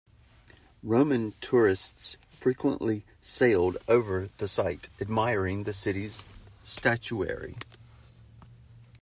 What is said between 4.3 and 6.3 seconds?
the site, admiring the city's